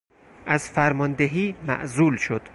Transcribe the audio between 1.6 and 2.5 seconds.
معزول شد.